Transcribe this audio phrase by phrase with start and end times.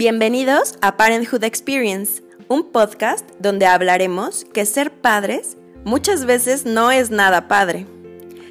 [0.00, 7.10] Bienvenidos a Parenthood Experience, un podcast donde hablaremos que ser padres muchas veces no es
[7.10, 7.84] nada padre.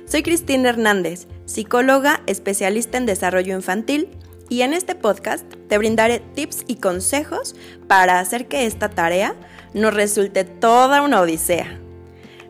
[0.06, 4.10] Soy Cristina Hernández, psicóloga especialista en desarrollo infantil
[4.48, 7.56] y en este podcast te brindaré tips y consejos
[7.88, 9.34] para hacer que esta tarea
[9.74, 11.80] nos resulte toda una odisea.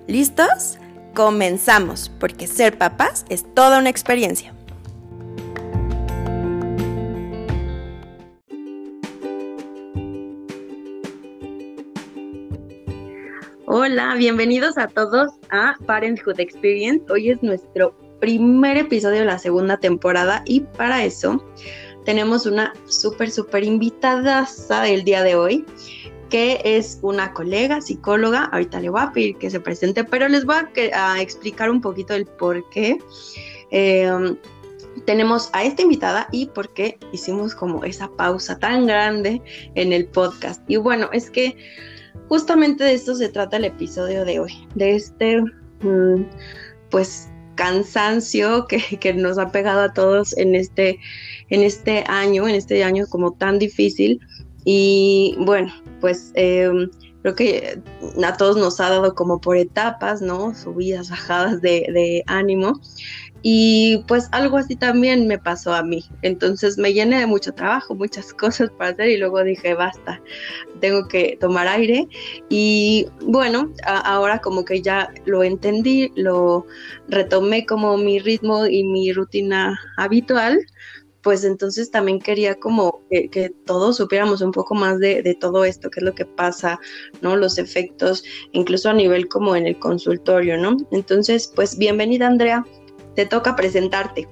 [0.07, 0.77] ¿Listos?
[1.15, 4.53] Comenzamos, porque ser papás es toda una experiencia.
[13.71, 17.05] Hola, bienvenidos a todos a Parenthood Experience.
[17.11, 21.45] Hoy es nuestro primer episodio de la segunda temporada y para eso
[22.03, 24.47] tenemos una súper, súper invitada
[24.87, 25.65] el día de hoy,
[26.31, 28.45] que es una colega psicóloga.
[28.45, 30.55] Ahorita le voy a pedir que se presente, pero les voy
[30.91, 32.97] a, explicar un poquito el por qué.
[33.69, 34.35] Em,
[35.05, 39.43] tenemos a esta invitada y por qué hicimos como esa pausa tan grande
[39.75, 40.67] en el podcast.
[40.67, 41.55] Y bueno, es que
[42.27, 45.41] justamente de esto se trata el episodio de hoy, de este,
[45.81, 46.25] mm,
[46.89, 50.99] pues, cansancio que, nos ha pegado a todos en este,
[51.49, 54.19] en este año, en este año como tan difícil.
[54.63, 56.89] Y bueno, pues em,
[57.21, 57.81] creo que
[58.23, 60.55] a todos nos ha dado como por etapas, ¿no?
[60.55, 62.79] Subidas, bajadas de ánimo.
[63.41, 66.05] Y pues algo así también me pasó a mí.
[66.21, 70.21] Entonces me llené de mucho trabajo, muchas cosas para hacer y luego dije, basta,
[70.79, 72.07] tengo que tomar aire.
[72.49, 76.65] Y bueno, ahora como que ya lo entendí, lo
[77.07, 80.59] retomé como mi ritmo y mi rutina habitual
[81.21, 85.89] pues entonces también quería como que, todos supiéramos un poco más de, de, todo esto,
[85.89, 86.79] qué es lo que pasa,
[87.21, 87.35] ¿no?
[87.35, 90.77] Los efectos, incluso a nivel como en el consultorio, ¿no?
[90.91, 92.65] Entonces, pues bienvenida Andrea,
[93.19, 94.29] te toca presentarte.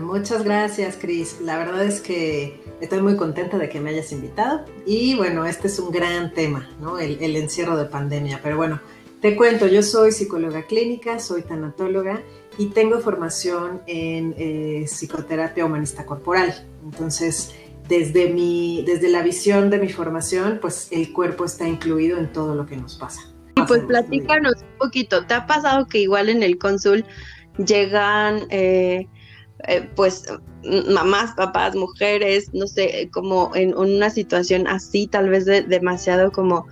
[0.00, 1.40] Muchas gracias, Cris.
[1.40, 4.64] La verdad es que estoy muy contenta de que me hayas invitado.
[4.84, 6.98] Y bueno, este es un gran tema, ¿no?
[6.98, 8.40] El, encierro de pandemia.
[8.42, 8.80] Pero bueno,
[9.20, 12.20] te cuento, yo soy psicóloga clínica, soy tanatóloga
[12.58, 16.66] y tengo formación en eh, psicoterapia humanista corporal.
[16.82, 17.54] Entonces,
[17.88, 22.56] desde, mi, desde la visión de mi formación, pues el cuerpo está incluido en todo
[22.56, 23.20] lo que nos pasa.
[23.54, 27.04] Y pues platícanos un poquito, ¿te ha pasado que igual en el cónsul
[27.66, 29.06] llegan eh,
[29.68, 30.24] eh, pues
[30.88, 36.66] mamás, papás, mujeres, no sé, como en, una situación así, tal vez de demasiado como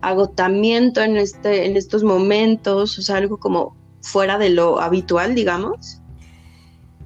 [0.00, 5.98] agotamiento en este, en estos momentos, o sea, algo como fuera de lo habitual, digamos.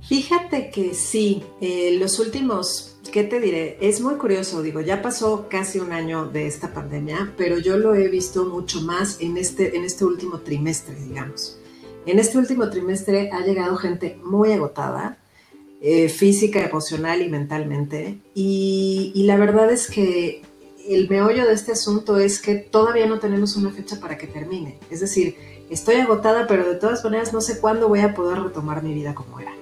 [0.02, 3.76] Fíjate que sí, eh, los últimos, ¿qué te diré?
[3.80, 7.94] Es muy curioso, digo, ya pasó casi un año de esta pandemia, pero yo lo
[7.94, 11.58] he visto mucho más en este, en este último trimestre, digamos.
[12.06, 15.18] En este último trimestre ha llegado gente muy agotada,
[15.80, 18.20] eh, física, emocional y mentalmente.
[18.34, 20.42] Y, la verdad es que
[20.88, 24.78] el meollo de este asunto es que todavía no tenemos una fecha para que termine.
[24.88, 25.36] Es decir,
[25.68, 29.12] estoy agotada, pero de todas maneras no sé cuándo voy a poder retomar mi vida
[29.12, 29.52] como era.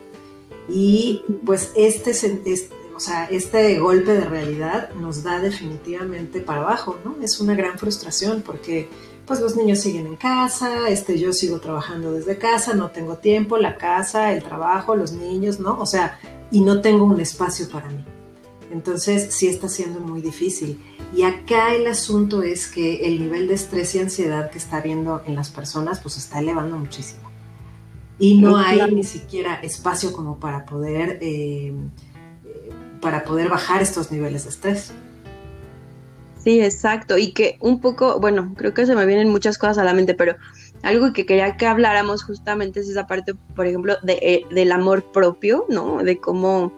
[0.69, 6.99] Y pues este, este, o sea, este golpe de realidad nos da definitivamente para abajo,
[7.06, 7.16] ¿no?
[7.22, 8.88] Es una gran frustración porque
[9.26, 13.56] pues los niños siguen en casa, este, yo sigo trabajando desde casa, no tengo tiempo,
[13.56, 15.78] la casa, el trabajo, los niños, ¿no?
[15.78, 16.18] O sea,
[16.50, 18.04] y no tengo un espacio para mí.
[18.70, 20.80] Entonces sí está siendo muy difícil.
[21.14, 25.22] Y acá el asunto es que el nivel de estrés y ansiedad que está habiendo
[25.26, 27.30] en las personas pues está elevando muchísimo.
[28.18, 31.72] Y no hay ni siquiera espacio como para poder, eh,
[32.44, 32.70] eh,
[33.00, 34.92] para poder bajar estos niveles de estrés.
[36.44, 37.16] Sí, exacto.
[37.16, 40.12] Y que un poco, bueno, creo que se me vienen muchas cosas a la mente,
[40.12, 40.37] pero
[40.82, 45.10] algo que quería que habláramos justamente es esa parte, por ejemplo, de, eh, del amor
[45.10, 46.03] propio, ¿no?
[46.03, 46.71] De cómo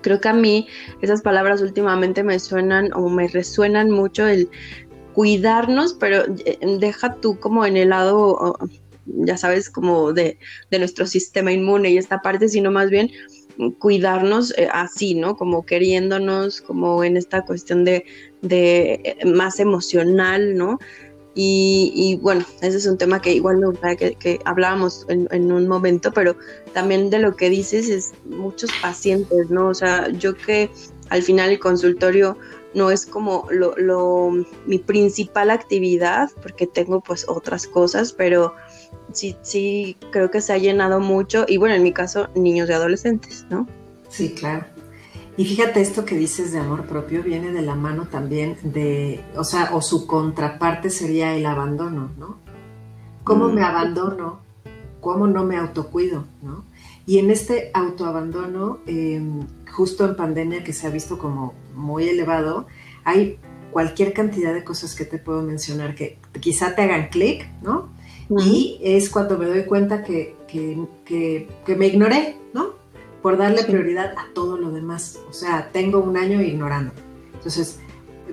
[0.00, 0.66] creo que a mí
[1.02, 4.48] esas palabras últimamente me suenan o me resuenan mucho el
[5.12, 8.56] cuidarnos, pero eh, deja tú como en el lado,
[9.04, 10.38] ya sabes, como de,
[10.70, 13.10] de nuestro sistema inmune y esta parte, sino más bien
[13.78, 15.36] cuidarnos eh, así, ¿no?
[15.36, 18.04] Como queriéndonos, como en esta cuestión de,
[18.42, 20.78] de eh, más emocional, ¿no?
[21.40, 25.68] Y, bueno, ese es un tema que igual me gustaría que, que hablábamos en, un
[25.68, 26.34] momento, pero
[26.72, 29.68] también de lo que dices es muchos pacientes, ¿no?
[29.68, 30.68] O sea, yo que
[31.10, 32.36] al final el consultorio
[32.74, 34.32] no es como lo, lo,
[34.66, 38.52] mi principal actividad, porque tengo pues otras cosas, pero
[39.18, 42.72] sí, sí, creo que se ha llenado mucho y bueno, en mi caso, niños y
[42.72, 43.66] adolescentes, ¿no?
[44.08, 44.64] Sí, claro.
[45.36, 49.44] Y fíjate, esto que dices de amor propio viene de la mano también de, o
[49.44, 52.38] sea, o su contraparte sería el abandono, ¿no?
[53.24, 53.54] ¿Cómo mm.
[53.54, 54.40] me abandono?
[55.00, 56.24] ¿Cómo no me autocuido?
[56.42, 56.64] ¿no?
[57.06, 62.66] Y en este autoabandono, em, justo en pandemia que se ha visto como muy elevado,
[63.04, 63.38] hay
[63.70, 67.87] cualquier cantidad de cosas que te puedo mencionar que quizá te hagan clic, ¿no?
[68.30, 70.36] Y es cuando me doy cuenta que,
[71.66, 72.74] me ignoré, ¿no?
[73.22, 75.18] Por darle prioridad a todo lo demás.
[75.28, 76.92] O sea, tengo un año ignorando.
[77.34, 77.80] Entonces,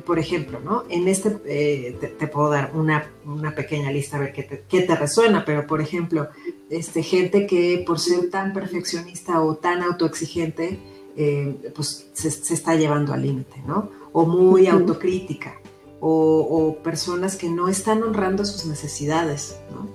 [0.05, 0.83] por ejemplo, ¿no?
[0.89, 3.09] En este eh, te, puedo dar una,
[3.55, 4.43] pequeña lista a ver qué
[4.81, 6.27] te, resuena, pero por ejemplo,
[6.69, 10.79] este, gente que por ser tan perfeccionista o tan autoexigente,
[11.15, 13.89] eh, pues se, está llevando al límite, ¿no?
[14.11, 15.53] O muy autocrítica,
[15.99, 19.87] o, personas que no están honrando sus necesidades, ¿no?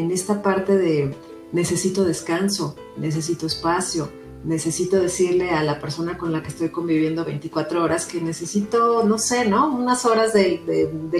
[0.00, 1.14] En esta parte de
[1.52, 4.08] necesito descanso, necesito espacio,
[4.44, 9.18] necesito decirle a la persona con la que estoy conviviendo 24 horas que necesito, no
[9.18, 9.74] sé, ¿no?
[9.74, 10.62] Unas horas de,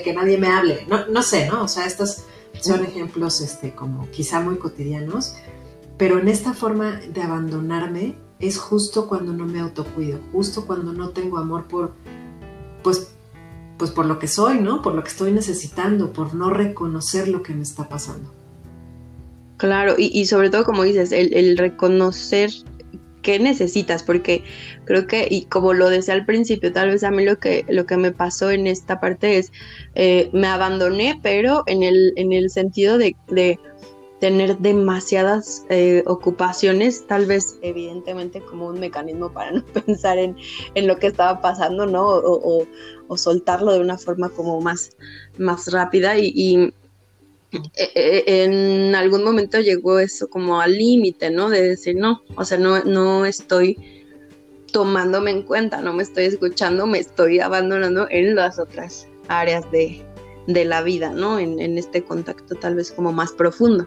[0.04, 1.64] que nadie me hable, no, no sé, ¿no?
[1.64, 2.24] O sea, estos
[2.60, 5.34] son ejemplos este, como quizá muy cotidianos,
[5.96, 11.10] pero en esta forma de abandonarme es justo cuando no me autocuido, justo cuando no
[11.10, 11.94] tengo amor por,
[12.82, 13.15] pues,
[13.78, 14.82] pues por lo que soy, ¿no?
[14.82, 18.32] Por lo que estoy necesitando, por no reconocer lo que me está pasando.
[19.56, 22.50] Claro, y, sobre todo, como dices, el, reconocer
[23.23, 24.44] qué necesitas, porque
[24.84, 27.87] creo que, y como lo decía al principio, tal vez a mí lo que, lo
[27.87, 29.52] que me pasó en esta parte es,
[29.94, 33.17] eh, me abandoné, pero en el, en el sentido de,
[34.20, 40.36] tener demasiadas eh, ocupaciones, tal vez evidentemente como un mecanismo para no pensar en,
[40.74, 42.06] lo que estaba pasando, ¿no?
[42.06, 42.66] O,
[43.16, 44.96] soltarlo de una forma como más,
[45.38, 46.72] más rápida y
[47.52, 51.48] e, e, en algún momento llegó eso como al límite, ¿no?
[51.48, 53.78] De decir, no, o sea, no, no estoy
[54.72, 60.04] tomándome en cuenta, no me estoy escuchando, me estoy abandonando en las otras áreas de,
[60.46, 61.38] la vida, ¿no?
[61.38, 63.87] En, en, este contacto tal vez como más profundo.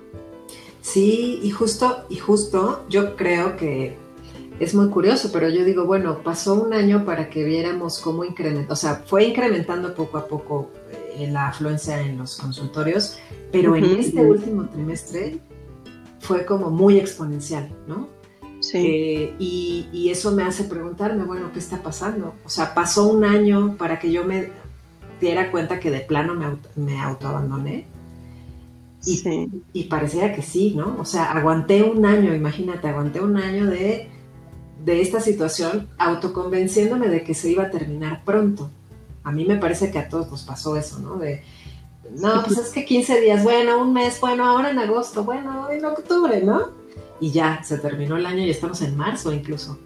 [0.81, 3.97] Sí, y justo, y justo yo creo que
[4.59, 8.73] es muy curioso, pero yo digo, bueno, pasó un año para que viéramos cómo incrementó,
[8.73, 10.69] o sea, fue incrementando poco a poco
[11.15, 13.17] eh, la afluencia en los consultorios,
[13.51, 15.39] pero en este último trimestre
[16.19, 18.09] fue como muy exponencial, ¿no?
[18.59, 18.77] Sí.
[18.85, 22.33] Eh, y, eso me hace preguntarme, bueno, ¿qué está pasando?
[22.43, 24.49] O sea, pasó un año para que yo me
[25.19, 27.87] diera cuenta que de plano me, me autoabandoné.
[29.05, 29.63] Y, sí.
[29.71, 30.97] y parecía que sí, ¿no?
[30.99, 34.09] O sea, aguanté un año, imagínate, aguanté un año de
[34.83, 38.71] de esta situación autoconvenciéndome de que se iba a terminar pronto.
[39.23, 41.17] A mí me parece que a todos nos pasó eso, ¿no?
[41.17, 41.43] De,
[42.15, 45.85] no, pues es que 15 días, bueno, un mes, bueno, ahora en agosto, bueno, en
[45.85, 46.71] octubre, ¿no?
[47.19, 49.77] Y ya, se terminó el año y estamos en marzo incluso.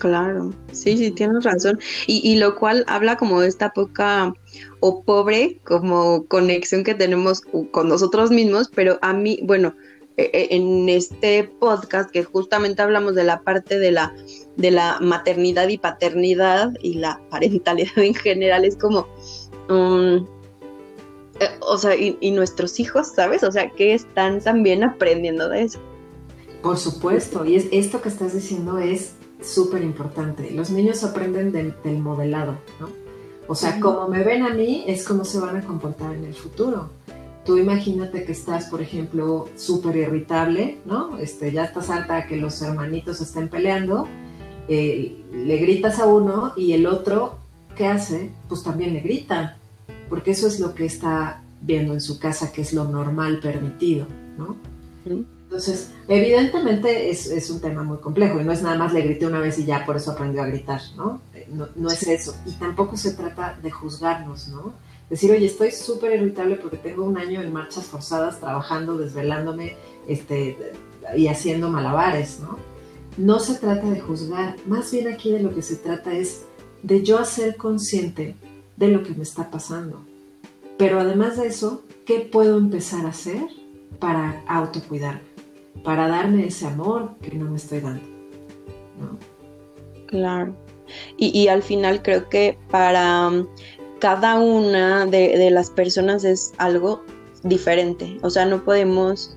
[0.00, 1.78] Claro, sí, sí, tienes razón.
[2.06, 4.32] Y, y lo cual habla como de esta poca
[4.80, 9.74] o pobre como conexión que tenemos con nosotros mismos, pero a mí, bueno,
[10.16, 14.14] e, e, en este podcast que justamente hablamos de la parte de la,
[14.56, 19.06] de la maternidad y paternidad y la parentalidad en general, es como,
[19.68, 20.26] um,
[21.40, 23.42] eh, o sea, y, nuestros hijos, ¿sabes?
[23.44, 25.78] O sea, que están también aprendiendo de eso.
[26.62, 29.12] Por supuesto, y es, esto que estás diciendo es
[29.42, 30.50] súper importante.
[30.50, 32.88] Los niños aprenden del modelado, ¿no?
[33.50, 36.34] O sea, como me ven a mí, es como se van a comportar en el
[36.34, 36.90] futuro.
[37.44, 41.18] Tú imagínate que estás, por ejemplo, súper irritable, ¿no?
[41.18, 44.06] Este, ya estás alta a que los hermanitos estén peleando,
[44.68, 47.38] eh, le gritas a uno y el otro,
[47.76, 48.30] ¿qué hace?
[48.48, 49.56] Pues también le grita,
[50.08, 54.06] porque eso es lo que está viendo en su casa, que es lo normal permitido,
[54.38, 54.54] ¿no?
[55.50, 59.40] Entonces, evidentemente es, un tema muy complejo y no es nada más le grité una
[59.40, 61.20] vez y ya por eso aprendió a gritar, ¿no?
[61.34, 62.36] Eh, no, no es eso.
[62.46, 64.72] Y tampoco se trata de juzgarnos, ¿no?
[65.10, 69.76] decir, oye, estoy súper irritable porque tengo un año en marchas forzadas trabajando, desvelándome
[70.06, 70.56] este,
[71.16, 72.58] y haciendo malabares, ¿no?
[73.16, 76.44] No se trata de juzgar, más bien aquí de lo que se trata es
[76.84, 78.36] de yo hacer consciente
[78.76, 80.06] de lo que me está pasando.
[80.78, 83.42] Pero además de eso, ¿qué puedo empezar a hacer
[83.98, 85.29] para autocuidarme?
[85.84, 88.02] Para darme ese amor que no me estoy dando.
[88.98, 89.18] ¿no?
[90.06, 90.54] Claro.
[91.16, 93.30] Y, y, al final creo que para
[94.00, 97.04] cada una de, las personas es algo
[97.44, 98.18] diferente.
[98.22, 99.36] O sea, no podemos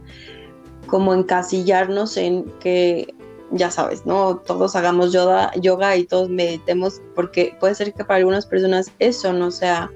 [0.87, 3.13] como encasillarnos en que,
[3.51, 4.37] ya sabes, ¿no?
[4.37, 9.31] Todos hagamos yoga, yoga y todos meditemos, porque puede ser que para algunas personas eso
[9.33, 9.91] no sea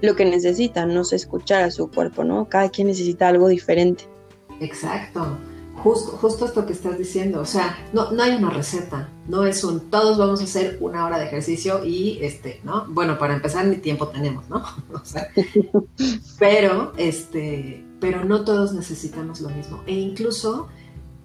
[0.00, 2.48] lo que necesitan, no sé escuchar a su cuerpo, ¿no?
[2.48, 4.04] Cada quien necesita algo diferente.
[4.60, 5.36] Exacto.
[5.82, 9.90] Justo, esto que estás diciendo, o sea, no, no hay una receta, no es un
[9.90, 12.86] todos vamos a hacer una hora de ejercicio y este, ¿no?
[12.88, 14.62] Bueno, para empezar ni tiempo tenemos, ¿no?
[16.38, 19.82] pero, este, pero no todos necesitamos lo mismo.
[19.86, 20.68] E incluso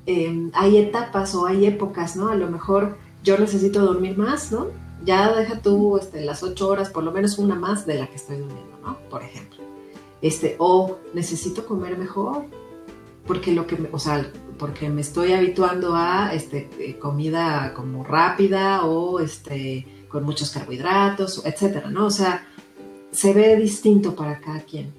[0.08, 2.30] em, hay etapas o hay épocas, ¿no?
[2.30, 4.70] A lo mejor yo necesito dormir más, ¿no?
[5.06, 8.16] Ya deja tú este, las ocho horas, por lo menos una más de la que
[8.16, 8.98] estoy durmiendo, ¿no?
[9.08, 9.60] Por ejemplo.
[10.24, 12.46] Este, o necesito comer mejor,
[13.28, 18.86] porque lo que, o sea, porque me estoy habituando a este, eh, comida como rápida
[18.86, 22.08] o este, con muchos carbohidratos, etcétera, ¿no?
[22.08, 22.48] O sea,
[23.12, 24.94] se ve distinto para cada quien.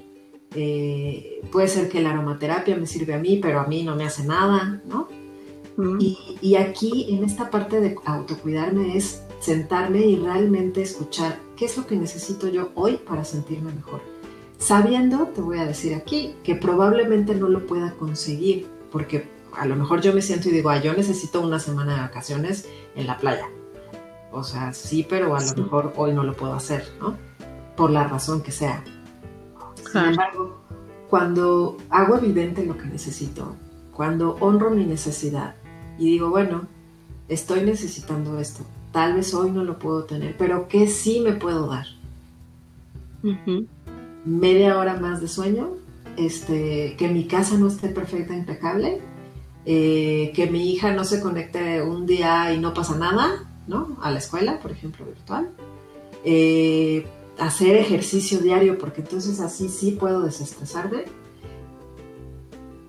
[0.55, 4.05] Eh, puede ser que la aromaterapia me sirve a mí, pero a mí no me
[4.05, 5.09] hace nada, ¿no?
[6.41, 11.87] y, aquí, en esta parte de autocuidarme, es sentarme y realmente escuchar qué es lo
[11.87, 14.01] que necesito yo hoy para sentirme mejor.
[14.59, 19.77] Sabiendo, te voy a decir aquí, que probablemente no lo pueda conseguir, porque a lo
[19.77, 23.49] mejor yo me siento y digo, yo necesito una semana de vacaciones en la playa.
[24.31, 27.17] O sea, sí, pero a lo mejor hoy no lo puedo hacer, ¿no?
[27.77, 28.85] Por la razón que sea.
[29.91, 30.61] Sin embargo,
[31.09, 33.57] cuando hago evidente lo que necesito,
[33.93, 35.57] cuando honro mi necesidad
[35.99, 36.69] y digo, bueno,
[37.29, 41.67] estoy necesitando esto, tal vez hoy no lo puedo tener, pero ¿qué sí me puedo
[41.67, 41.87] dar?
[44.25, 45.71] Media hora más de sueño,
[46.17, 49.01] este, que mi casa no esté perfecta, impecable,
[49.71, 53.99] eh, que mi hija no se conecte un día y no pasa nada, ¿no?
[54.01, 55.51] A la escuela, por ejemplo, virtual.
[56.25, 57.07] Eh,
[57.39, 61.05] hacer ejercicio diario, porque entonces así sí puedo desestresarme.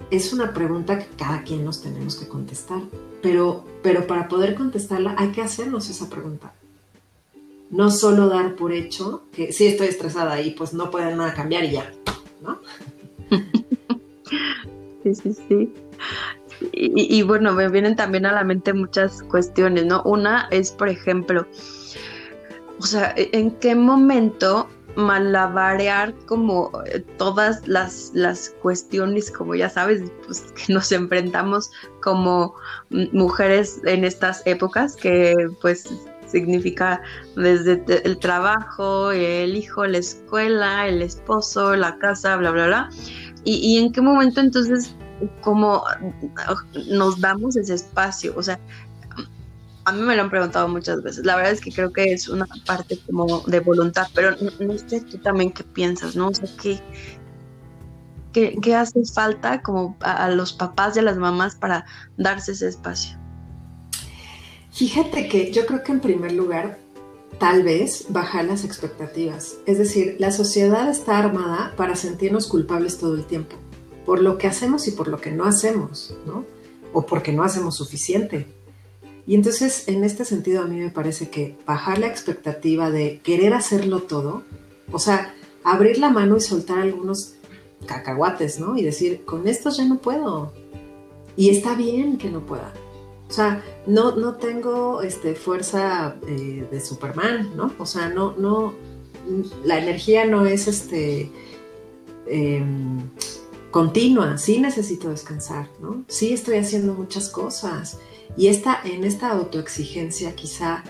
[0.10, 2.82] Es una pregunta que cada quien nos tenemos que contestar,
[3.22, 6.54] pero, pero para poder contestarla hay que hacernos esa pregunta.
[7.72, 11.66] No solo dar por hecho que sí estoy estresada y pues no puede nada cambiar
[11.66, 11.92] y ya,
[12.42, 12.62] ¿no?
[15.02, 15.74] Sí, sí, sí.
[16.74, 20.02] Y, bueno, me vienen también a la mente muchas cuestiones, ¿no?
[20.04, 21.48] Una es, por ejemplo,
[22.80, 29.70] o sea, e, ¿en qué momento malabarear como eh, todas las, las cuestiones, como ya
[29.70, 32.56] sabes, pues que nos enfrentamos como
[32.90, 35.90] mujeres en estas épocas, que pues
[36.28, 37.02] significa
[37.36, 42.90] desde el trabajo, el hijo, la escuela, el esposo, la casa, bla, bla, bla.
[43.46, 44.96] Y, y en qué momento entonces
[45.42, 45.84] como
[46.88, 48.60] nos damos ese espacio, o sea,
[49.86, 51.26] a mí me lo han preguntado muchas veces.
[51.26, 55.02] La verdad es que creo que es una parte como de voluntad, pero no, sé
[55.02, 56.28] tú también qué piensas, ¿no?
[56.28, 56.80] O sea, ¿qué,
[58.62, 61.86] qué, hace falta como a, los papás y a las mamás para
[62.18, 63.18] darse ese espacio?
[64.72, 66.80] Fíjate que yo creo que en primer lugar,
[67.40, 69.58] tal vez bajar las expectativas.
[69.66, 73.56] Es decir, la sociedad está armada para sentirnos culpables todo el tiempo
[74.10, 76.44] por lo que hacemos y por lo que no hacemos, ¿no?
[76.94, 78.48] O porque no hacemos suficiente.
[79.28, 83.54] Y entonces, en este sentido, a mí me parece que bajar la expectativa de querer
[83.54, 84.42] hacerlo todo,
[84.92, 87.36] o sea, abrir la mano y soltar algunos
[87.86, 88.76] cacahuates, ¿no?
[88.76, 90.54] Y decir, con estos ya no puedo.
[91.36, 92.74] Y está bien que no pueda.
[93.30, 97.72] O sea, no, no tengo este, fuerza eh, de Superman, ¿no?
[97.78, 98.74] O sea, no, no,
[99.64, 101.32] la energía no es este,
[102.26, 103.08] em,
[103.72, 106.04] continua, sí necesito descansar, ¿no?
[106.08, 108.00] Sí estoy haciendo muchas cosas.
[108.38, 110.84] Y esta, en esta autoexigencia quizá,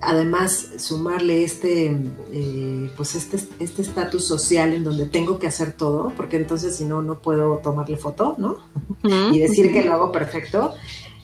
[0.00, 1.96] además, sumarle este,
[2.32, 6.84] eh, pues este, este estatus social en donde tengo que hacer todo, porque entonces si
[6.84, 8.58] no, no puedo tomarle foto, ¿no?
[9.32, 10.74] y decir que lo hago perfecto.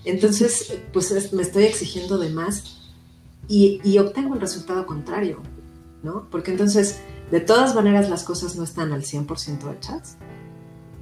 [0.04, 2.92] Entonces, pues me estoy exigiendo de más
[3.48, 5.40] y, y obtengo el resultado contrario,
[6.02, 6.28] ¿no?
[6.30, 7.00] Porque entonces,
[7.30, 10.16] de todas maneras, las cosas no están al 100% hechas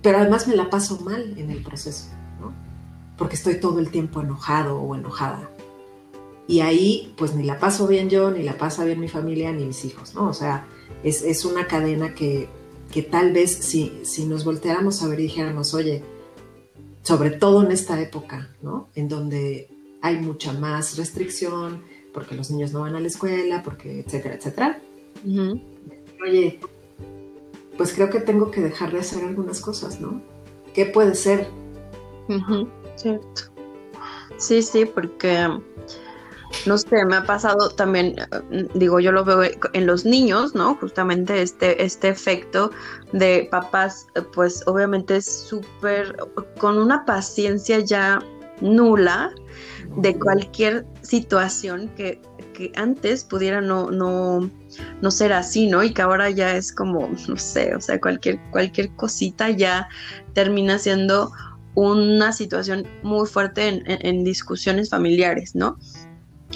[0.03, 2.07] pero además me la paso mal en el proceso,
[2.41, 2.53] ¿no?
[3.17, 5.51] Porque estoy todo el tiempo enojado o enojada.
[6.47, 9.65] Y ahí, pues ni la paso bien yo, ni la pasa bien mi familia, ni
[9.65, 10.29] mis hijos, ¿no?
[10.29, 10.67] O sea,
[11.05, 12.49] es, una cadena que,
[13.11, 16.03] tal vez si, si nos volteáramos a ver y dijéramos, oye,
[17.03, 18.89] sobre todo en esta época, ¿no?
[18.95, 19.69] En donde
[20.03, 24.81] hay mucha más restricción, porque los niños no van a la escuela, porque, etcétera, etcétera.
[26.27, 26.59] Oye,
[27.81, 30.21] pues creo que tengo que dejar de hacer algunas cosas, ¿no?
[30.75, 31.49] ¿Qué puede ser?
[32.95, 33.43] cierto.
[34.37, 35.49] Sí, sí, porque
[36.67, 38.17] no sé, me ha pasado también,
[38.75, 40.75] digo, yo lo veo en los niños, ¿no?
[40.75, 42.71] Justamente este, este efecto
[43.15, 46.19] de papás, pues obviamente es súper,
[46.59, 48.23] con una paciencia ya
[48.61, 49.33] nula
[49.97, 52.21] de cualquier situación que,
[52.55, 54.51] que antes pudiera no, no,
[55.01, 55.83] no ser así, ¿no?
[55.83, 59.89] Y que ahora ya es como, no sé, o sea, cualquier, cualquier cosita ya
[60.33, 61.33] termina siendo
[61.75, 65.79] una situación muy fuerte en, discusiones familiares, ¿no?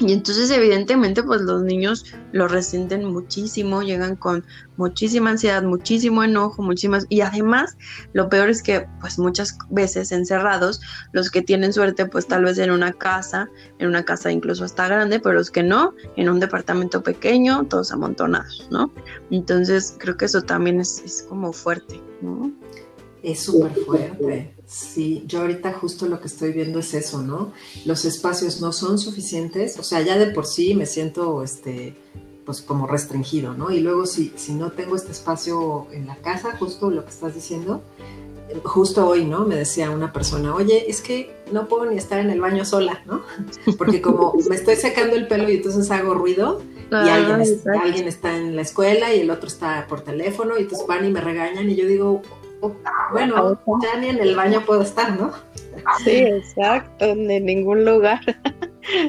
[0.01, 4.45] Y entonces evidentemente pues los niños lo resienten muchísimo, llegan con
[4.77, 7.07] muchísima ansiedad, muchísimo enojo, muchísimas...
[7.09, 7.77] Y además
[8.13, 10.81] lo peor es que pues muchas veces encerrados,
[11.13, 13.49] los que tienen suerte pues tal vez en una casa,
[13.79, 17.93] en una casa incluso hasta grande, pero los que no, en un departamento pequeño, todos
[17.93, 18.93] amontonados, ¿no?
[19.31, 22.53] Entonces creo que eso también es, es como fuerte, ¿no?
[23.23, 24.54] Es súper fuerte.
[24.67, 27.53] Sí, yo ahorita justo lo que estoy viendo es eso, ¿no?
[27.85, 31.95] Los espacios no son suficientes, o sea, ya de por sí me siento, este,
[32.47, 33.71] pues como restringido, ¿no?
[33.71, 37.35] Y luego si, si no tengo este espacio en la casa, justo lo que estás
[37.35, 37.83] diciendo,
[38.63, 39.45] justo hoy, ¿no?
[39.45, 43.03] Me decía una persona, oye, es que no puedo ni estar en el baño sola,
[43.07, 43.23] ¿no?
[43.79, 48.37] Porque como me estoy secando el pelo y entonces hago ruido, y alguien, alguien, está
[48.37, 51.69] en la escuela y el otro está por teléfono y entonces van y me regañan
[51.69, 52.23] y yo digo,
[53.13, 55.33] bueno, ya ni en el baño puedo estar, ¿no?
[56.05, 58.21] Sí, exacto, en ningún lugar.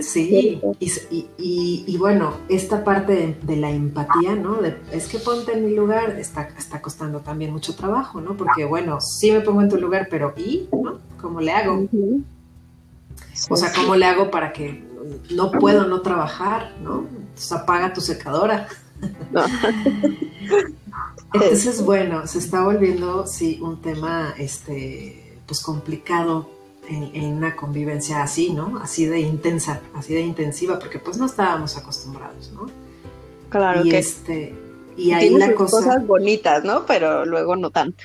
[0.02, 0.62] Sí,
[1.38, 4.60] y, bueno, esta parte de, la empatía, ¿no?
[4.92, 8.36] es que ponte en mi lugar, está, está costando también mucho trabajo, ¿no?
[8.38, 10.68] Porque bueno, sí me pongo en tu lugar, pero ¿y?
[10.72, 11.00] ¿no?
[11.22, 11.88] ¿Cómo le hago?
[13.50, 14.84] O sea, ¿cómo le hago para que
[15.32, 17.06] no puedo no trabajar, ¿no?
[17.10, 18.68] Entonces apaga tu secadora.
[21.44, 26.50] Entonces, bueno, se está volviendo, sí, un tema, este, pues complicado
[26.88, 28.80] en, una convivencia así, ¿no?
[28.82, 32.68] Así de intensa, así de intensiva, porque pues no estábamos acostumbrados, ¿no?
[33.50, 34.56] Claro y que este
[34.98, 36.86] y ahí la cosa cosas bonitas, ¿no?
[36.86, 38.04] Pero luego no tanto.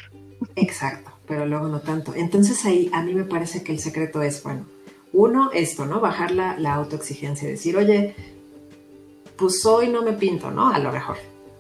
[0.57, 2.15] Exacto, pero luego no tanto.
[2.15, 4.67] Entonces ahí a mí me parece que el secreto es, bueno,
[5.13, 6.01] uno, esto, ¿no?
[6.01, 8.15] Bajar la, la autoexigencia, decir, oye,
[9.37, 10.71] pues hoy no me pinto, ¿no?
[10.71, 11.19] A lo mejor,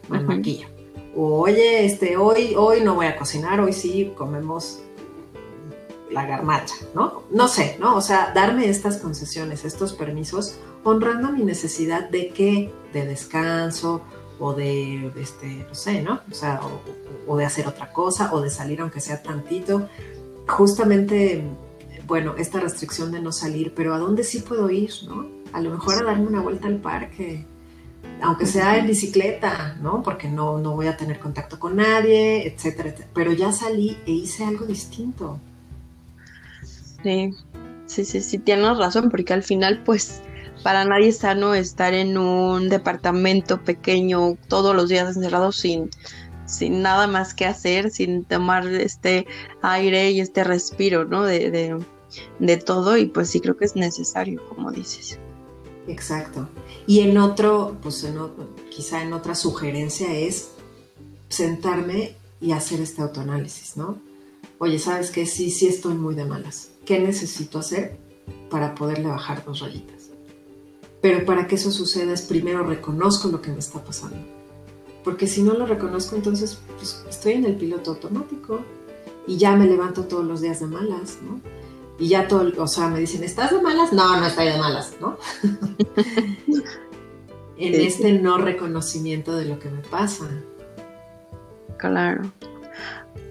[0.08, 0.66] me maquillo
[1.16, 4.80] o oye, este, hoy, hoy no voy a cocinar, hoy sí comemos
[6.10, 7.22] la garmacha, ¿no?
[7.30, 7.96] No sé, ¿no?
[7.96, 14.02] O sea, darme estas concesiones, estos permisos, honrando mi necesidad de qué, de descanso
[14.38, 16.20] o de, este, no sé, ¿no?
[16.30, 16.60] O sea,
[17.26, 19.88] o, de hacer otra cosa o de salir aunque sea tantito.
[20.48, 21.44] Justamente,
[22.06, 25.28] bueno, esta restricción de no salir, pero ¿a dónde sí puedo ir, no?
[25.52, 27.46] A lo mejor a darme una vuelta al parque,
[28.22, 30.02] aunque sea en bicicleta, ¿no?
[30.02, 33.10] Porque no, no voy a tener contacto con nadie, etcétera, etcétera.
[33.14, 35.40] Pero ya salí e hice algo distinto.
[37.02, 37.30] Sí,
[37.86, 40.22] sí, sí, sí, tienes razón, porque al final, pues,
[40.62, 45.88] para nadie es sano estar en un departamento pequeño todos los días encerrado sin,
[46.44, 49.26] sin nada más que hacer, sin tomar este
[49.62, 51.24] aire y este respiro, ¿no?
[51.24, 51.78] De, de,
[52.38, 55.18] de todo, y pues sí creo que es necesario, como dices.
[55.90, 56.48] Exacto.
[56.86, 58.06] Y en otro, pues
[58.70, 60.50] quizá en otra sugerencia es
[61.28, 63.98] sentarme y hacer este autoanálisis, ¿no?
[64.58, 65.26] Oye, ¿sabes qué?
[65.26, 66.70] Sí, sí estoy muy de malas.
[66.84, 67.98] ¿Qué necesito hacer
[68.50, 70.10] para poderle bajar dos rayitas?
[71.00, 74.18] Pero para que eso suceda es primero reconozco lo que me está pasando.
[75.02, 78.60] Porque si no lo reconozco, entonces pues, estoy en el piloto automático
[79.26, 81.40] y ya me levanto todos los días de malas, ¿no?
[82.00, 83.92] Y ya todo, o sea, me dicen, ¿estás de malas?
[83.92, 85.18] No, no estoy de malas, ¿no?
[87.58, 90.24] en este no reconocimiento de lo que me pasa.
[91.76, 92.22] Claro.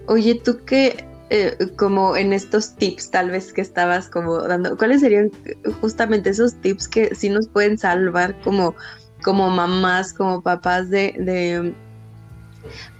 [0.06, 5.00] Oye, tú qué, eh, como en estos tips tal vez que estabas como dando, ¿cuáles
[5.00, 5.32] serían
[5.80, 8.76] justamente esos tips que sí nos pueden salvar como,
[9.24, 11.74] como mamás, como papás de, de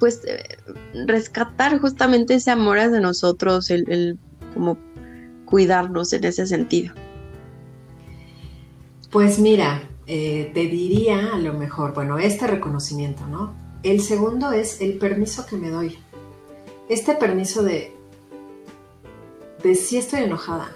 [0.00, 0.42] pues eh,
[1.06, 4.18] rescatar justamente ese amor hacia nosotros, el, el
[4.52, 4.76] como
[5.50, 6.94] cuidarnos en ese sentido?
[9.10, 13.54] Pues mira, eh, te diría a lo mejor, bueno, este reconocimiento, ¿no?
[13.82, 15.98] El segundo es el permiso que me doy.
[16.88, 17.92] Este permiso de,
[19.62, 20.70] de si estoy enojada.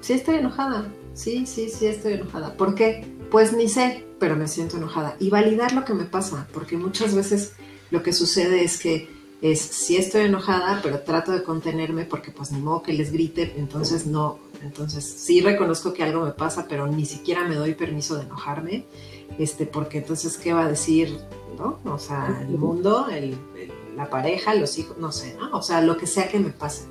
[0.00, 0.92] Si estoy enojada.
[1.14, 2.56] Sí, sí, sí estoy enojada.
[2.56, 3.06] ¿Por qué?
[3.30, 5.16] Pues ni sé, pero me siento enojada.
[5.18, 7.54] Y validar lo que me pasa, porque muchas veces
[7.90, 9.08] lo que sucede es que
[9.42, 13.54] es si estoy enojada, pero trato de contenerme porque pues ni modo que les grite,
[13.56, 18.16] entonces no, entonces sí reconozco que algo me pasa, pero ni siquiera me doy permiso
[18.16, 18.84] de enojarme,
[19.38, 21.18] este, porque entonces qué va a decir,
[21.58, 21.78] ¿no?
[21.90, 23.06] O sea, el mundo,
[23.96, 25.56] la pareja, los hijos, no sé, ¿no?
[25.56, 26.84] O sea, lo que sea que me pase.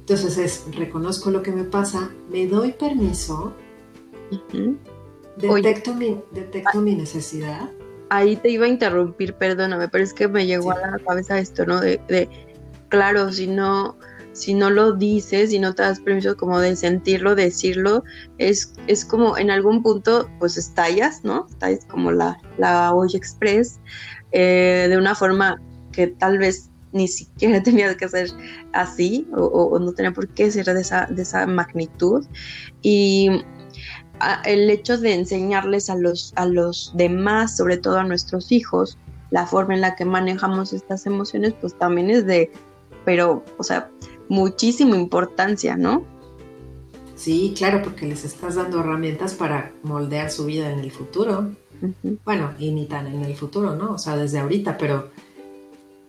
[0.00, 3.54] Entonces es, reconozco lo que me pasa, me doy permiso,
[5.36, 7.70] detecto, mi, detecto mi necesidad
[8.10, 11.64] ahí te iba a interrumpir, perdóname, pero es que me llegó a la cabeza esto,
[11.64, 11.80] ¿no?
[11.80, 12.28] De, de,
[12.88, 13.96] claro, si no,
[14.32, 18.04] si no lo dices, si no te das permiso como de sentirlo, decirlo,
[18.38, 21.46] es, es como en algún punto, pues estallas, ¿no?
[21.48, 23.80] Estallas como la, la olla express,
[24.32, 25.60] eh, de una forma
[25.92, 28.30] que tal vez ni siquiera tenías que hacer
[28.72, 32.26] así, o, o no tenía por qué ser de esa, de esa magnitud.
[32.82, 33.30] Y
[34.44, 38.98] el hecho de enseñarles a los, a los demás, sobre todo a nuestros hijos,
[39.30, 42.50] la forma en la que manejamos estas emociones, pues también es de,
[43.04, 43.90] pero, o sea,
[44.28, 46.04] muchísima importancia, ¿no?
[47.16, 51.50] Sí, claro, porque les estás dando herramientas para moldear su vida en el futuro.
[52.24, 53.92] Bueno, y ni tan en el futuro, ¿no?
[53.92, 55.10] O sea, desde ahorita, pero,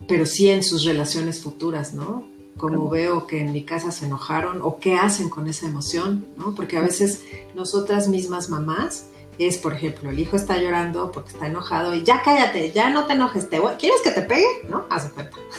[0.07, 2.30] pero sí en sus relaciones futuras, ¿no?
[2.57, 6.53] Como veo que en mi casa se enojaron o qué hacen con esa emoción, ¿no?
[6.53, 7.23] Porque a veces
[7.55, 9.07] nosotras mismas mamás
[9.39, 13.05] es, por ejemplo, el hijo está llorando porque está enojado y ya cállate, ya no
[13.05, 14.45] te enojes, te ¿quieres que te pegue?
[14.69, 14.85] ¿No?
[14.89, 15.11] Haz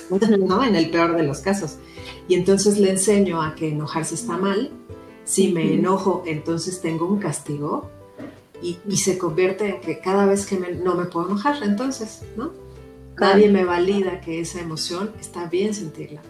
[0.08, 0.62] cuenta, ¿no?
[0.62, 1.78] En el peor de los casos.
[2.28, 4.70] Y entonces le enseño a que enojarse está mal.
[5.24, 7.90] Si me enojo, entonces tengo un castigo
[8.62, 12.52] y, se convierte en que cada vez que no me puedo enojar, entonces, ¿no?
[13.18, 16.22] Nadie me valida que esa emoción está bien sentirla.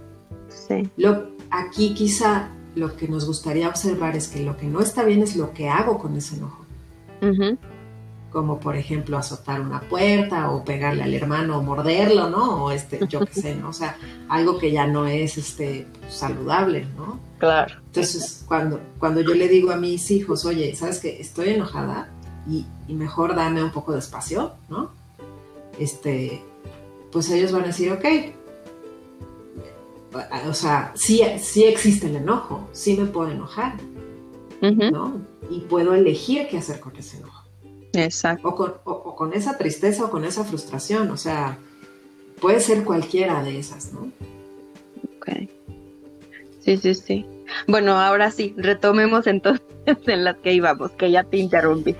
[0.68, 0.88] Sí.
[0.96, 5.22] Lo, aquí quizá lo que nos gustaría observar es que lo que no está bien
[5.22, 6.64] es lo que hago con ese enojo.
[8.30, 12.64] Como por ejemplo azotar una puerta o pegarle al hermano o morderlo, ¿no?
[12.64, 13.68] O este, yo qué sé, ¿no?
[13.68, 13.96] O sea,
[14.28, 17.20] algo que ya no es este saludable, ¿no?
[17.38, 17.76] Claro.
[17.86, 21.20] Entonces, cuando, cuando yo le digo a mis hijos, oye, ¿sabes qué?
[21.20, 22.10] Estoy enojada
[22.48, 24.90] y, mejor dame un poco de espacio, ¿no?
[25.78, 26.42] Este,
[27.10, 28.04] pues ellos van a decir, ok,
[30.48, 33.76] o sea, sí, sí existe el enojo, sí me puedo enojar,
[34.60, 35.20] ¿no?
[35.50, 37.42] Y puedo elegir qué hacer con ese enojo.
[37.94, 38.48] Exacto.
[38.84, 41.58] O con, esa tristeza o con esa frustración, o sea,
[42.40, 44.10] puede ser cualquiera de esas, ¿no?
[45.16, 45.48] Ok.
[46.60, 47.26] Sí, sí, sí.
[47.66, 49.66] Bueno, ahora sí, retomemos entonces
[50.06, 51.96] en las que íbamos, que ya te interrumpí.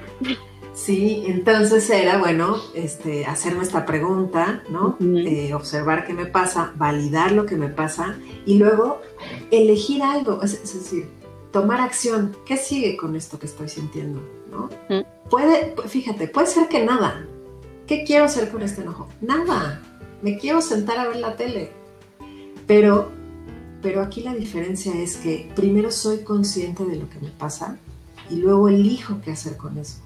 [0.74, 4.96] Sí, entonces era, bueno, este, hacerme esta pregunta, ¿no?
[5.00, 9.02] Eh, observar qué me pasa, validar lo que me pasa y luego
[9.50, 11.08] elegir algo, es decir,
[11.50, 12.34] tomar acción.
[12.46, 14.22] ¿Qué sigue con esto que estoy sintiendo?
[14.50, 14.68] ¿no?
[15.30, 17.26] Puede, fíjate, puede ser que nada.
[17.86, 19.08] ¿Qué quiero hacer con este enojo?
[19.20, 19.82] Nada.
[20.22, 21.72] Me quiero sentar a ver la tele.
[22.66, 23.10] Pero,
[23.82, 27.78] pero aquí la diferencia es que primero soy consciente de lo que me pasa
[28.30, 29.98] y luego elijo qué hacer con eso.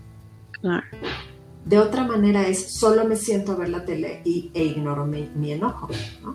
[1.64, 5.52] De otra manera es solo me siento a ver la tele y, e ignoro mi,
[5.52, 5.88] enojo.
[6.22, 6.32] ¿no?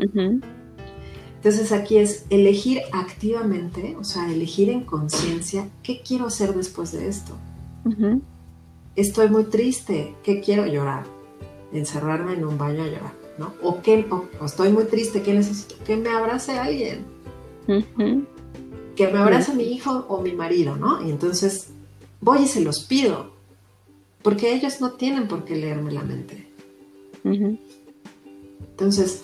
[1.41, 7.07] Entonces aquí es elegir activamente, o sea, elegir en conciencia qué quiero hacer después de
[7.07, 7.35] esto.
[8.95, 11.05] Estoy muy triste, ¿qué quiero llorar?
[11.73, 13.53] Encerrarme en un baño a llorar, ¿no?
[13.63, 14.05] O, qué,
[14.45, 15.75] estoy muy triste, ¿qué necesito?
[15.83, 17.05] Que me abrace alguien.
[18.95, 21.01] Que me abrace mi hijo o mi marido, ¿no?
[21.01, 21.69] Y entonces
[22.19, 23.31] voy y se los pido,
[24.21, 26.47] porque ellos no tienen por qué leerme la mente.
[27.23, 29.23] Entonces,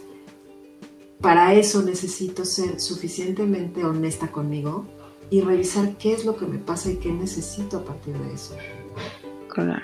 [1.22, 4.86] para eso necesito ser suficientemente honesta conmigo
[5.30, 8.56] y revisar qué es lo que me pasa y qué necesito a partir de eso.
[9.50, 9.82] Claro.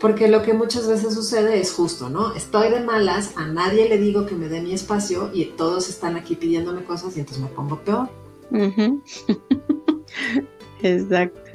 [0.00, 2.34] Porque lo que muchas veces sucede es justo, ¿no?
[2.34, 6.16] Estoy de malas, a nadie le digo que me dé mi espacio y todos están
[6.16, 8.08] aquí pidiéndome cosas y entonces me pongo peor.
[10.82, 11.50] Exacto.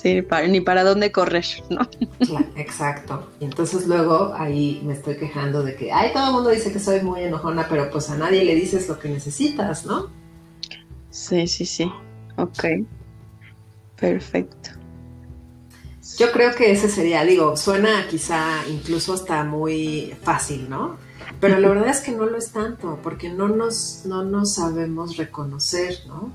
[0.00, 1.80] Sí, ni para dónde correr, ¿no?
[2.54, 3.32] exacto.
[3.40, 6.78] Y entonces luego ahí me estoy quejando de que, ay, todo el mundo dice que
[6.78, 10.08] soy muy enojona, pero pues a nadie le dices lo que necesitas, ¿no?
[11.10, 11.90] Sí, sí, sí.
[12.36, 12.64] Ok.
[13.98, 14.70] Perfecto.
[16.16, 20.96] Yo creo que ese sería, digo, suena quizá incluso hasta muy fácil, ¿no?
[21.40, 25.16] Pero la verdad es que no lo es tanto, porque no nos, no nos sabemos
[25.16, 26.30] reconocer, ¿no?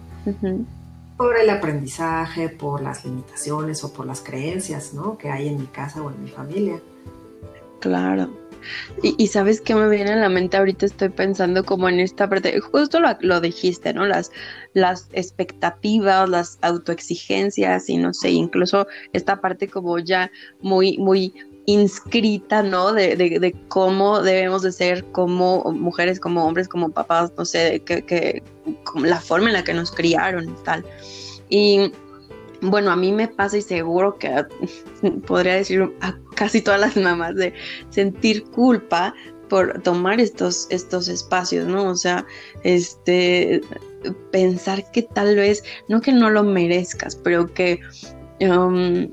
[1.17, 5.17] Por el aprendizaje, por las limitaciones o por las creencias, ¿no?
[5.17, 6.82] Que hay en mi casa o en mi familia.
[7.80, 8.30] Claro.
[9.02, 12.58] Y, sabes qué me viene a la mente ahorita estoy pensando como en esta parte,
[12.62, 14.06] justo lo, lo, dijiste, ¿no?
[14.06, 14.32] Las,
[14.73, 21.34] las expectativas, las autoexigencias y no sé, incluso esta parte como ya muy, muy
[21.65, 22.93] inscrita, ¿no?
[22.93, 28.43] De, de, cómo debemos de ser como mujeres, como hombres, como papás, no sé, que,
[29.02, 30.86] la forma en la que nos criaron y tal.
[31.49, 31.91] Y
[32.62, 34.45] bueno, a mí me pasa y seguro que
[35.28, 37.54] podría decir a casi todas las mamás de
[37.89, 39.13] sentir culpa
[39.49, 41.89] por tomar estos, estos espacios, ¿no?
[41.89, 42.26] O sea,
[42.63, 43.62] este,
[44.32, 47.80] pensar que tal vez, no que no lo merezcas, pero que
[48.41, 49.10] um,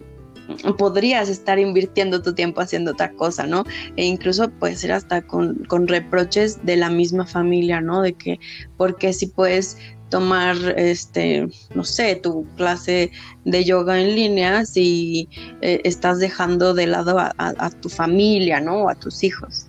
[0.79, 3.65] podrías estar invirtiendo tu tiempo haciendo otra cosa, ¿no?
[3.97, 8.03] E incluso puede ser hasta con, con reproches de la misma familia, ¿no?
[8.03, 8.39] De que,
[8.77, 9.77] porque si puedes
[10.11, 13.13] tomar, este, no sé, tu clase
[13.45, 15.29] de yoga en línea si
[15.63, 18.85] eh, estás dejando de lado a, tu familia, ¿no?
[18.85, 19.67] O a tus hijos.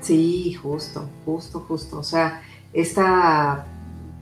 [0.00, 1.98] Sí, justo, justo, justo.
[1.98, 3.66] O sea, esta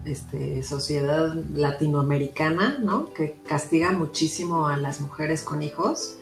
[0.04, 3.12] este, sociedad latinoamericana, ¿no?
[3.12, 6.18] Que castiga muchísimo a las mujeres con hijos,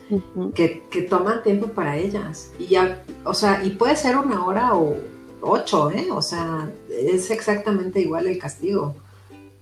[0.55, 2.53] que, que, toman tiempo para ellas.
[2.59, 4.97] Y ya, o sea, y puede ser una hora o
[5.41, 6.09] ocho, ¿eh?
[6.11, 8.97] O sea, es exactamente igual el castigo.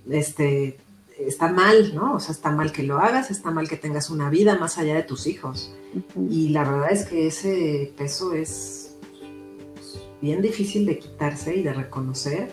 [0.09, 0.77] Este,
[1.17, 2.15] está mal, ¿no?
[2.15, 4.95] O sea, está mal que lo hagas, está mal que tengas una vida más allá
[4.95, 5.73] de tus hijos.
[6.29, 8.95] Y la verdad es que ese peso es
[10.21, 12.51] bien difícil de quitarse y de reconocer.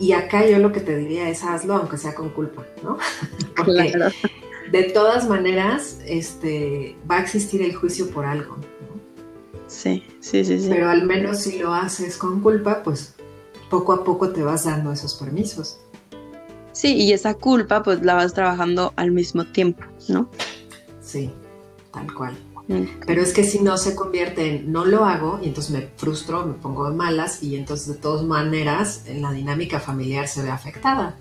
[0.00, 2.98] Y acá yo lo que te diría es hazlo aunque sea con culpa, ¿no?
[3.56, 3.92] Porque
[4.70, 8.56] de todas maneras este, va a existir el juicio por algo.
[8.56, 9.00] ¿no?
[9.66, 10.68] Sí, sí, sí, sí.
[10.68, 13.14] Pero al menos si lo haces con culpa, pues
[13.70, 15.80] poco a poco te vas dando esos permisos.
[16.72, 20.30] Sí, y esa culpa pues la vas trabajando al mismo tiempo, ¿no?
[21.00, 21.30] Sí,
[21.92, 22.36] tal cual.
[23.06, 26.44] Pero es que si no se convierte en no lo hago y entonces me frustro,
[26.44, 30.50] me pongo de malas y entonces de todas maneras en la dinámica familiar se ve
[30.50, 31.16] afectada.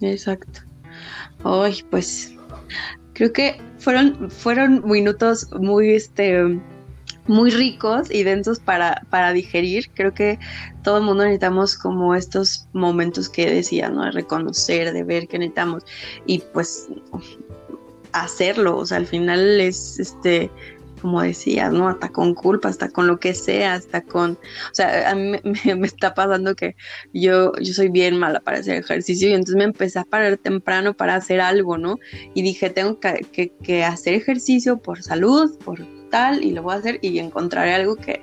[0.00, 0.60] Exacto.
[1.42, 2.32] Ay, pues
[3.14, 6.60] creo que fueron, fueron minutos muy este
[7.28, 9.90] muy ricos y densos para, para digerir.
[9.94, 10.38] Creo que
[10.82, 14.04] todo el mundo necesitamos como estos momentos que decía, ¿no?
[14.04, 15.84] De reconocer, de ver que necesitamos.
[16.24, 16.88] Y pues
[18.22, 18.76] hacerlo.
[18.76, 20.50] O sea, al final es este
[21.00, 21.88] como decías, ¿no?
[21.88, 25.38] Hasta con culpa, hasta con lo que sea, hasta con, o sea, a mí
[25.76, 26.74] me, está pasando que
[27.12, 30.94] yo, yo soy bien mala para hacer ejercicio y entonces me empecé a parar temprano
[30.94, 31.98] para hacer algo, ¿no?
[32.34, 36.98] Y dije, tengo que, hacer ejercicio por salud, por tal, y lo voy a hacer
[37.02, 38.22] y encontraré algo que,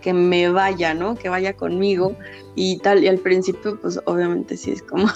[0.00, 1.16] que me vaya, ¿no?
[1.16, 2.16] Que vaya conmigo
[2.54, 3.02] y tal.
[3.02, 5.08] Y al principio, pues obviamente sí es como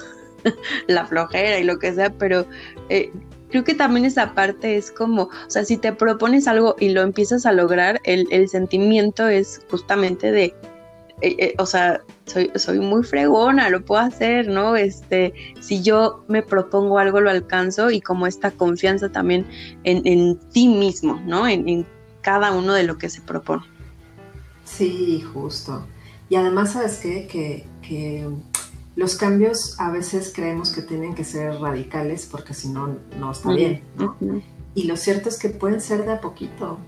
[0.87, 2.47] la flojera y lo que sea, pero
[2.89, 3.13] eh,
[3.51, 7.03] creo que también esa parte es como, o sea, si te propones algo y lo
[7.03, 10.55] empiezas a lograr, el, el sentimiento es justamente de,
[11.23, 14.77] eh, eh, o sea, soy, soy muy fregona, lo puedo hacer, ¿no?
[14.77, 19.47] Este, si yo me propongo algo, lo alcanzo y como esta confianza también
[19.85, 21.49] en, en ti mismo, ¿no?
[21.49, 21.87] En, en
[22.21, 23.63] cada uno de lo que se propone.
[24.65, 25.87] Sí, justo.
[26.29, 27.27] Y además, ¿sabes qué?
[27.27, 28.29] Que, que
[28.97, 33.53] los cambios a veces creemos que tienen que ser radicales porque si no, no está
[33.53, 33.83] bien.
[33.97, 34.17] ¿no?
[34.75, 36.79] Y lo cierto es que pueden ser de a poquito.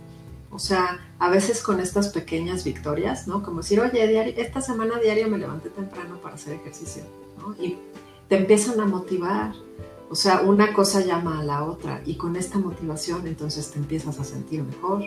[0.50, 3.42] O sea, a veces con estas pequeñas victorias, ¿no?
[3.42, 7.02] Como decir, oye, esta semana diaria me levanté temprano para hacer ejercicio,
[7.38, 7.54] ¿no?
[7.62, 7.78] Y
[8.28, 9.52] te empiezan a motivar.
[10.08, 14.18] O sea, una cosa llama a la otra y con esta motivación entonces te empiezas
[14.18, 15.04] a sentir mejor.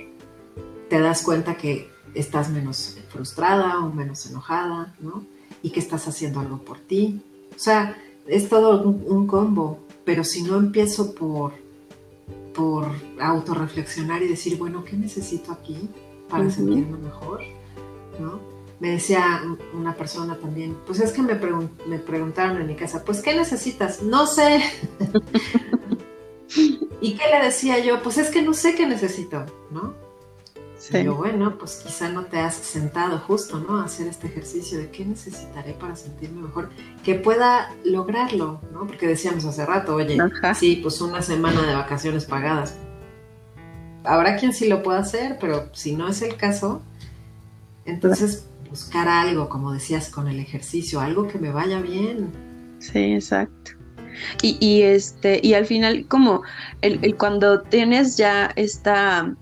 [0.87, 5.25] Te das cuenta que estás menos frustrada o menos enojada, ¿no?
[5.61, 7.21] Y que estás haciendo algo por ti.
[7.55, 11.53] O sea, es todo un, combo, pero si no empiezo por,
[12.53, 12.87] por
[13.19, 15.89] autorreflexionar y decir, bueno, ¿qué necesito aquí
[16.29, 17.41] para sentirme mejor?
[18.19, 18.39] ¿No?
[18.79, 19.41] Me decía
[19.73, 21.35] una persona también, pues es que me,
[21.85, 24.01] me preguntaron en mi casa, pues ¿qué necesitas?
[24.01, 24.61] No sé.
[27.01, 28.01] ¿Y qué le decía yo?
[28.01, 29.45] Pues es que no sé qué necesito,
[30.99, 31.03] ¿no?
[31.03, 33.79] Pero bueno, pues quizá no te has sentado justo, ¿no?
[33.79, 36.69] A hacer este ejercicio de qué necesitaré para sentirme mejor,
[37.03, 38.85] que pueda lograrlo, ¿no?
[38.87, 40.17] Porque decíamos hace rato, oye,
[40.55, 42.75] sí, pues una semana de vacaciones pagadas.
[44.03, 46.81] Habrá quien sí lo pueda hacer, pero si no es el caso,
[47.85, 52.31] entonces buscar algo, como decías, con el ejercicio, algo que me vaya bien.
[52.79, 53.71] Sí, exacto.
[54.41, 56.41] Y, y este, y al final, como
[56.81, 59.35] el, el cuando tienes ya esta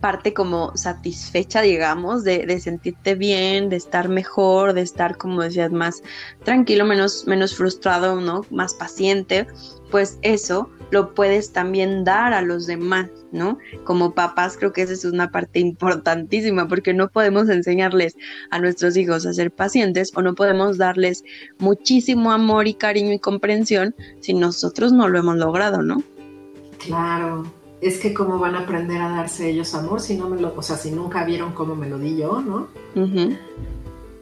[0.00, 6.02] parte como satisfecha, digamos, de, sentirte bien, de estar mejor, de estar, como decías, más
[6.44, 8.44] tranquilo, menos, menos frustrado, ¿no?
[8.50, 9.46] Más paciente,
[9.90, 13.58] pues eso lo puedes también dar a los demás, ¿no?
[13.84, 18.16] Como papás creo que esa es una parte importantísima porque no podemos enseñarles
[18.50, 21.22] a nuestros hijos a ser pacientes o no podemos darles
[21.58, 26.02] muchísimo amor y cariño y comprensión si nosotros no lo hemos logrado, ¿no?
[26.78, 27.44] Claro,
[27.80, 30.62] es que cómo van a aprender a darse ellos amor si no me lo, o
[30.62, 32.68] sea, si nunca vieron cómo me lo di yo, ¿no?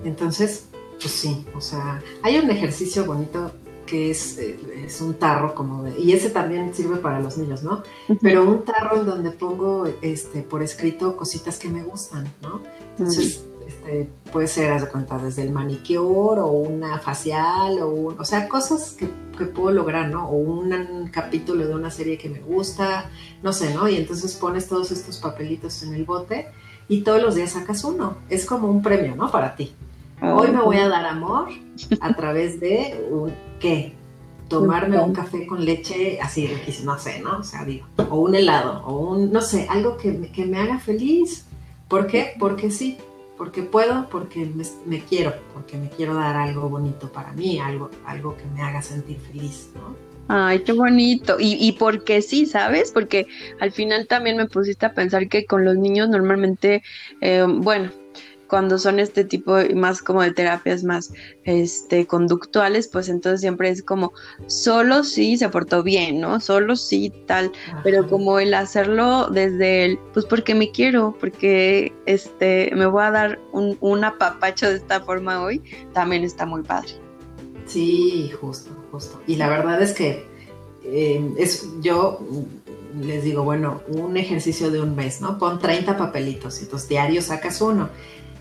[0.05, 0.67] Entonces,
[1.01, 3.53] pues sí, o sea, hay un ejercicio bonito
[3.85, 7.63] que es, eh, es un tarro como de, y ese también sirve para los niños,
[7.63, 7.83] ¿no?
[8.21, 12.61] Pero un tarro en donde pongo este por escrito cositas que me gustan, ¿no?
[12.99, 18.25] Entonces, este, puede ser, haz de cuenta, desde el manicure o una facial o, o
[18.25, 20.29] sea, cosas que que puedo lograr, ¿no?
[20.29, 23.09] O un capítulo de una serie que me gusta,
[23.43, 23.89] no sé, ¿no?
[23.89, 26.49] Y entonces pones todos estos papelitos en el bote
[26.89, 28.19] y todos los días sacas uno.
[28.29, 29.31] Es como un premio, ¿no?
[29.31, 29.73] Para ti.
[30.21, 31.49] Hoy me voy a dar amor
[32.01, 33.95] a través de un, ¿qué?
[34.49, 36.51] Tomarme un café con leche así,
[36.83, 37.39] no sé, ¿no?
[37.39, 40.81] O sea, digo, o un helado, o un, no sé, algo que, que me haga
[40.81, 41.47] feliz.
[41.87, 42.35] ¿Por qué?
[42.39, 42.99] Porque sí.
[43.39, 44.51] Porque puedo, porque
[44.85, 48.83] me, quiero, porque me quiero dar algo bonito para mí, algo, algo que me haga
[48.83, 49.97] sentir feliz, ¿no?
[50.27, 51.37] Ay, qué bonito.
[51.39, 52.91] Y, y porque sí, ¿sabes?
[52.91, 53.27] Porque
[53.61, 56.83] al final también me pusiste a pensar que con los niños normalmente,
[57.23, 57.91] eh, bueno,
[58.49, 61.13] cuando son este tipo más como de terapias más
[61.45, 64.13] este conductuales, pues entonces siempre es como
[64.47, 66.41] solo si se portó bien, ¿no?
[66.41, 67.53] Solo si tal,
[67.85, 73.11] pero como el hacerlo desde el pues porque me quiero, porque este me voy a
[73.11, 76.91] dar un, un apapacho de esta forma hoy, también está muy padre.
[77.67, 79.21] Sí, justo, justo.
[79.27, 80.27] Y la verdad es que
[80.85, 82.21] eh, es yo
[82.99, 85.39] les digo, bueno, un ejercicio de un mes, ¿no?
[85.39, 87.91] Pon 30 papelitos y tus diarios sacas uno.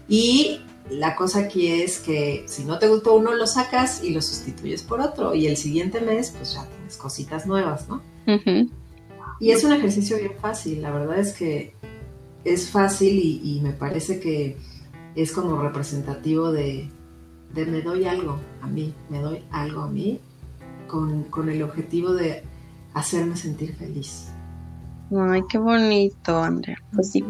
[0.08, 4.22] Y la cosa aquí es que si no te gustó uno, lo sacas y lo
[4.22, 5.34] sustituyes por otro.
[5.36, 8.02] Y el siguiente mes, pues ya tienes cositas nuevas, ¿no?
[9.40, 10.82] Y es un ejercicio bien fácil.
[10.82, 11.74] La verdad es que
[12.44, 14.58] es fácil y, me parece que
[15.16, 16.90] es como representativo de,
[17.54, 20.20] me doy algo a mí, me doy algo a mí
[20.88, 22.44] con, con el objetivo de
[22.94, 24.30] hacerme sentir feliz.
[25.16, 26.78] Ay, qué bonito, Andrea.
[26.94, 27.24] Pues sí.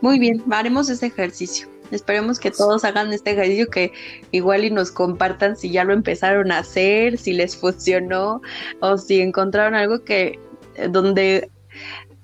[0.00, 1.68] Muy bien, haremos ese ejercicio.
[1.90, 3.92] Esperemos que todos hagan este ejercicio que
[4.32, 8.42] igual y nos compartan si ya lo empezaron a hacer, si les funcionó
[8.80, 10.38] o si encontraron algo que
[10.76, 11.50] eh, donde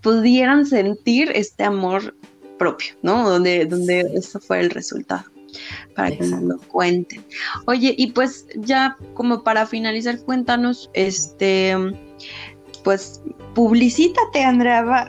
[0.01, 2.14] pudieran sentir este amor
[2.59, 3.29] propio, ¿no?
[3.29, 5.25] Donde, donde eso fue el resultado
[5.94, 7.25] para que nos lo cuenten.
[7.66, 11.77] Oye, y pues ya como para finalizar, cuéntanos, este,
[12.83, 13.23] pues
[13.55, 15.09] publicítate, Andrea.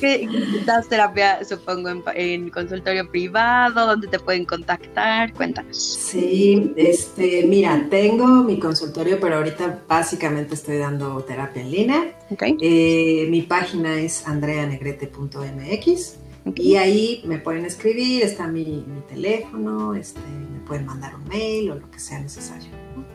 [0.00, 0.28] ¿Qué,
[0.64, 3.86] das terapia, supongo, en, consultorio privado?
[3.86, 5.32] ¿Dónde te pueden contactar?
[5.34, 5.76] Cuéntanos.
[5.76, 12.18] Sí, este, mira, tengo mi consultorio, pero ahorita básicamente estoy dando terapia en línea.
[12.60, 16.16] Eh, mi página es andreanegrete.mx.
[16.56, 21.74] Y ahí me pueden escribir, está mi, teléfono, este, me pueden mandar un mail o
[21.74, 22.70] lo que sea necesario.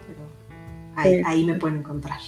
[0.06, 2.20] Pero ahí me pueden encontrar.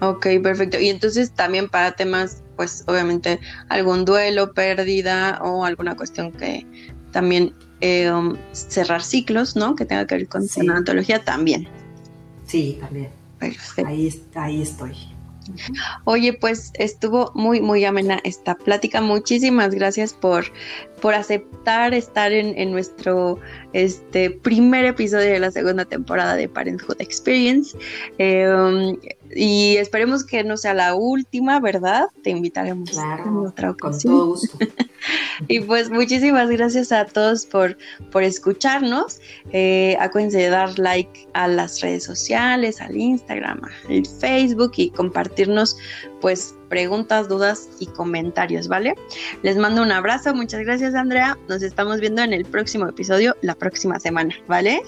[0.00, 0.78] Ok, perfecto.
[0.80, 6.66] Y entonces también para temas, pues obviamente algún duelo, pérdida o alguna cuestión que
[7.12, 9.74] también eh, um, cerrar ciclos, ¿no?
[9.74, 10.60] Que tenga que ver con sí.
[11.24, 11.68] también.
[12.46, 13.10] Sí, también.
[13.38, 13.90] Perfecto.
[13.90, 14.94] Ahí, ahí estoy.
[16.04, 19.00] Oye, pues estuvo muy, muy amena esta plática.
[19.00, 20.44] Muchísimas gracias por,
[21.00, 23.38] por aceptar estar en, nuestro
[23.72, 27.76] este, primer episodio de la segunda temporada de Parenthood Experience.
[28.18, 28.96] Em,
[29.34, 32.08] y esperemos que no sea la última, ¿verdad?
[32.22, 34.12] Te invitaremos en otra ocasión.
[34.12, 34.58] Con todo gusto.
[35.48, 37.76] y pues muchísimas gracias a todos por,
[38.10, 39.20] por escucharnos.
[39.52, 45.76] Eh, acuérdense de dar like a las redes sociales, al Instagram, al Facebook y compartirnos
[46.20, 48.94] pues preguntas, dudas y comentarios, ¿vale?
[49.42, 51.38] Les mando un abrazo, muchas gracias Andrea.
[51.48, 54.82] Nos estamos viendo en el próximo episodio la próxima semana, ¿vale?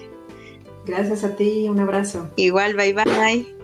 [0.84, 2.28] Gracias a ti, un abrazo.
[2.36, 3.61] Igual, bye bye.